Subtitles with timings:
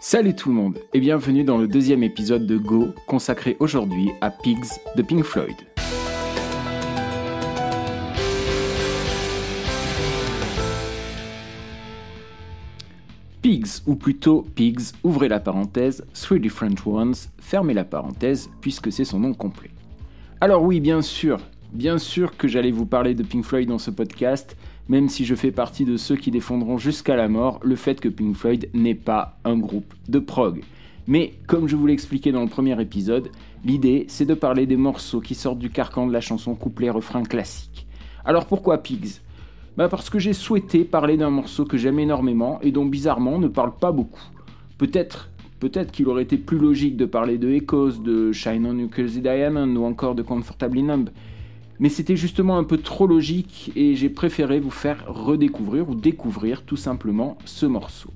[0.00, 4.30] Salut tout le monde et bienvenue dans le deuxième épisode de Go consacré aujourd'hui à
[4.30, 5.56] Pigs de Pink Floyd.
[13.42, 19.04] Pigs, ou plutôt Pigs, ouvrez la parenthèse, Three Different Ones, fermez la parenthèse, puisque c'est
[19.04, 19.70] son nom complet.
[20.40, 21.40] Alors oui, bien sûr,
[21.72, 24.56] bien sûr que j'allais vous parler de Pink Floyd dans ce podcast,
[24.88, 28.08] même si je fais partie de ceux qui défendront jusqu'à la mort le fait que
[28.08, 30.62] Pink Floyd n'est pas un groupe de prog.
[31.06, 33.30] Mais comme je vous l'ai expliqué dans le premier épisode,
[33.64, 37.86] l'idée c'est de parler des morceaux qui sortent du carcan de la chanson couplet-refrain classique.
[38.24, 39.20] Alors pourquoi Pigs?
[39.76, 43.38] Bah Parce que j'ai souhaité parler d'un morceau que j'aime énormément et dont bizarrement on
[43.38, 44.24] ne parle pas beaucoup.
[44.76, 48.88] Peut-être Peut-être qu'il aurait été plus logique de parler de Echoes, de Shine on You
[48.88, 51.10] Crazy Diamond ou encore de Comfortably Numb
[51.78, 56.62] mais c'était justement un peu trop logique et j'ai préféré vous faire redécouvrir ou découvrir
[56.62, 58.10] tout simplement ce morceau.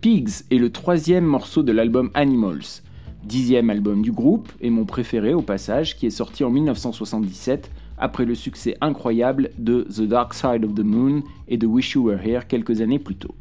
[0.00, 2.82] Pigs est le troisième morceau de l'album Animals,
[3.24, 8.24] dixième album du groupe et mon préféré au passage qui est sorti en 1977 après
[8.24, 12.24] le succès incroyable de The Dark Side of the Moon et de Wish You Were
[12.24, 13.34] Here quelques années plus tôt.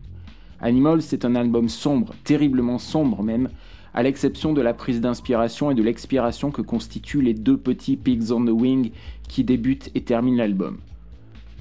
[0.60, 3.50] Animals c'est un album sombre, terriblement sombre même,
[3.94, 8.32] à l'exception de la prise d'inspiration et de l'expiration que constituent les deux petits Pigs
[8.32, 8.92] on the Wing
[9.28, 10.78] qui débutent et terminent l'album.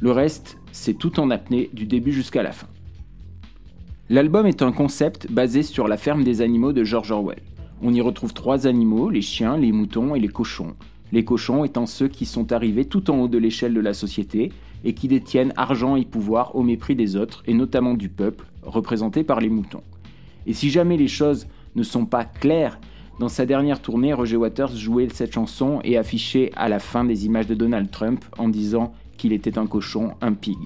[0.01, 2.67] Le reste, c'est tout en apnée du début jusqu'à la fin.
[4.09, 7.43] L'album est un concept basé sur la ferme des animaux de George Orwell.
[7.83, 10.75] On y retrouve trois animaux, les chiens, les moutons et les cochons.
[11.13, 14.53] Les cochons étant ceux qui sont arrivés tout en haut de l'échelle de la société
[14.85, 19.25] et qui détiennent argent et pouvoir au mépris des autres, et notamment du peuple, représenté
[19.25, 19.83] par les moutons.
[20.47, 22.81] Et si jamais les choses ne sont pas clairs.
[23.21, 27.27] Dans sa dernière tournée, Roger Waters jouait cette chanson et affichait à la fin des
[27.27, 30.59] images de Donald Trump en disant qu'il était un cochon, un pig.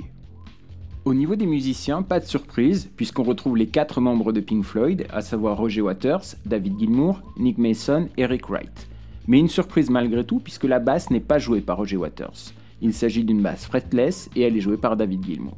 [1.05, 5.07] Au niveau des musiciens, pas de surprise, puisqu'on retrouve les quatre membres de Pink Floyd,
[5.11, 8.89] à savoir Roger Waters, David Gilmour, Nick Mason et Rick Wright.
[9.27, 12.53] Mais une surprise malgré tout, puisque la basse n'est pas jouée par Roger Waters.
[12.83, 15.57] Il s'agit d'une basse fretless et elle est jouée par David Gilmour.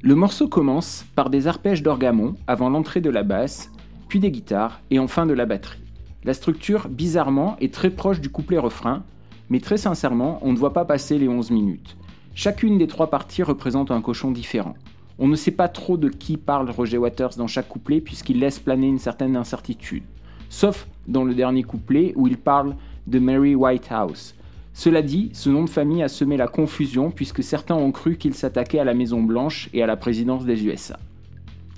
[0.00, 3.72] Le morceau commence par des arpèges d'orgamon avant l'entrée de la basse,
[4.06, 5.82] puis des guitares et enfin de la batterie.
[6.22, 9.02] La structure, bizarrement, est très proche du couplet-refrain,
[9.50, 11.96] mais très sincèrement, on ne voit pas passer les 11 minutes.
[12.32, 14.74] Chacune des trois parties représente un cochon différent.
[15.18, 18.60] On ne sait pas trop de qui parle Roger Waters dans chaque couplet puisqu'il laisse
[18.60, 20.04] planer une certaine incertitude.
[20.48, 22.76] Sauf dans le dernier couplet où il parle
[23.08, 24.36] de Mary Whitehouse,
[24.78, 28.32] cela dit, ce nom de famille a semé la confusion puisque certains ont cru qu'il
[28.32, 31.00] s'attaquait à la Maison Blanche et à la présidence des USA.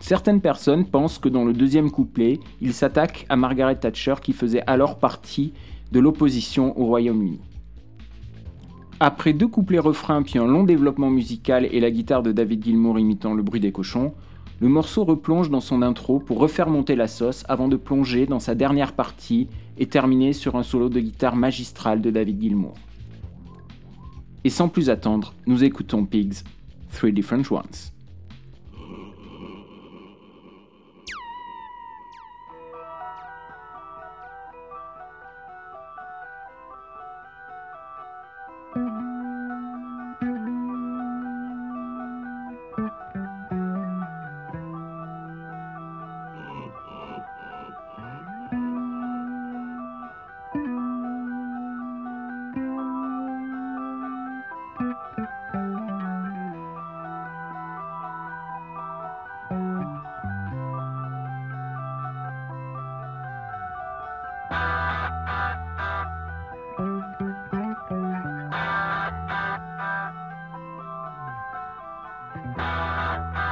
[0.01, 4.63] Certaines personnes pensent que dans le deuxième couplet, il s'attaque à Margaret Thatcher qui faisait
[4.67, 5.55] alors partie
[5.93, 7.41] de l'opposition au Royaume-Uni.
[9.01, 12.99] Après deux couplets refrains puis un long développement musical et la guitare de David Gilmour
[12.99, 14.13] imitant le bruit des cochons,
[14.61, 18.41] le morceau replonge dans son intro pour refaire monter la sauce avant de plonger dans
[18.41, 22.75] sa dernière partie et terminer sur un solo de guitare magistral de David Gilmour.
[24.43, 26.43] Et sans plus attendre, nous écoutons Pigs,
[26.93, 27.91] Three Different Ones.
[72.59, 73.50] Ah, ah.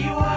[0.00, 0.29] you are.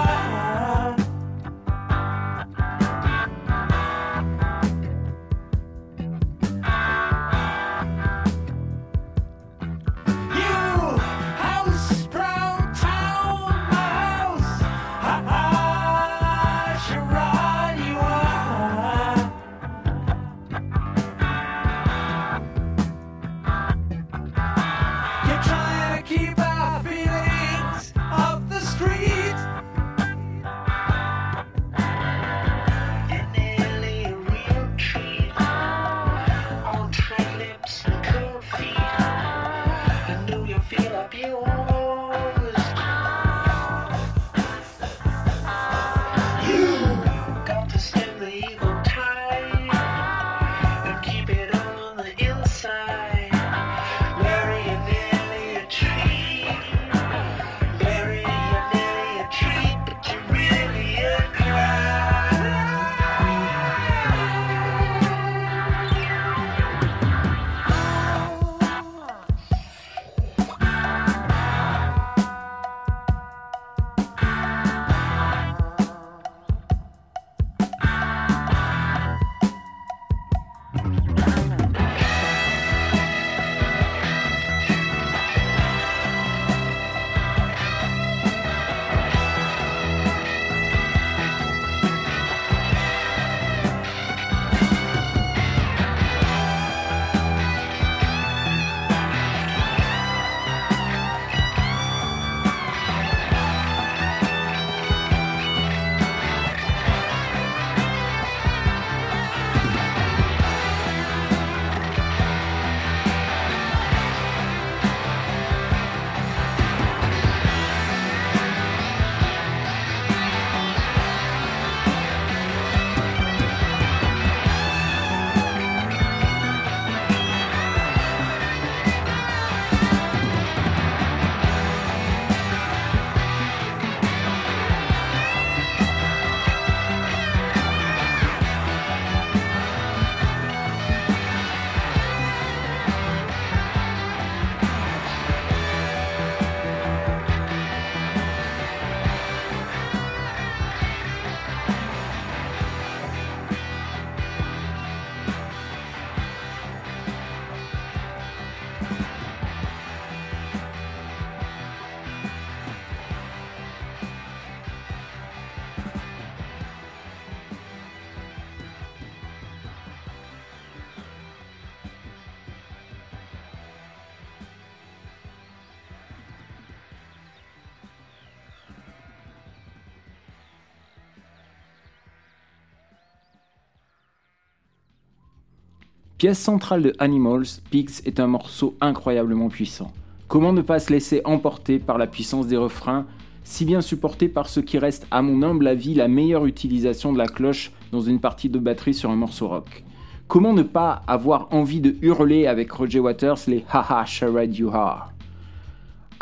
[186.23, 189.91] Pièce centrale de Animals, Pigs est un morceau incroyablement puissant.
[190.29, 193.05] Comment ne pas se laisser emporter par la puissance des refrains,
[193.43, 197.17] si bien supporté par ce qui reste, à mon humble avis, la meilleure utilisation de
[197.17, 199.83] la cloche dans une partie de batterie sur un morceau rock?
[200.29, 205.11] Comment ne pas avoir envie de hurler avec Roger Waters les Haha Charade You Are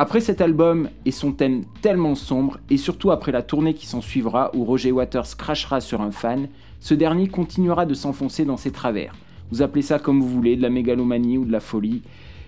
[0.00, 4.00] Après cet album et son thème tellement sombre, et surtout après la tournée qui s'en
[4.00, 6.48] suivra où Roger Waters crachera sur un fan,
[6.80, 9.14] ce dernier continuera de s'enfoncer dans ses travers
[9.52, 12.00] vous appelez ça comme vous voulez, de la mégalomanie ou de la folie.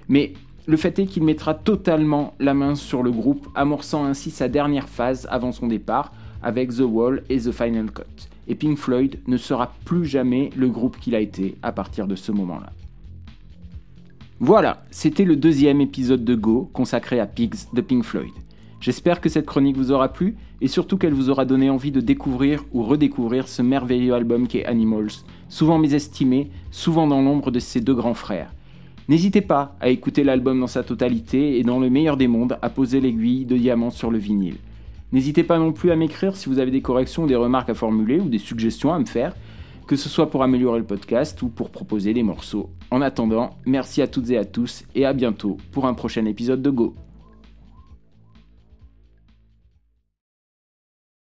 [0.09, 0.33] Mais
[0.67, 4.89] le fait est qu'il mettra totalement la main sur le groupe, amorçant ainsi sa dernière
[4.89, 8.29] phase avant son départ avec The Wall et The Final Cut.
[8.49, 12.17] Et Pink Floyd ne sera plus jamais le groupe qu'il a été à partir de
[12.17, 12.73] ce moment-là.
[14.41, 18.33] Voilà, c'était le deuxième épisode de Go consacré à Pigs de Pink Floyd.
[18.81, 22.01] J'espère que cette chronique vous aura plu et surtout qu'elle vous aura donné envie de
[22.01, 25.13] découvrir ou redécouvrir ce merveilleux album qu'est Animals
[25.49, 28.53] souvent mésestimé, souvent dans l'ombre de ses deux grands frères.
[29.09, 32.71] N'hésitez pas à écouter l'album dans sa totalité et dans le meilleur des mondes à
[32.71, 34.57] poser l'aiguille de diamant sur le vinyle.
[35.13, 38.19] N'hésitez pas non plus à m'écrire si vous avez des corrections des remarques à formuler
[38.19, 39.37] ou des suggestions à me faire,
[39.87, 42.71] que ce soit pour améliorer le podcast ou pour proposer des morceaux.
[42.91, 46.63] En attendant, merci à toutes et à tous et à bientôt pour un prochain épisode
[46.63, 46.95] de Go.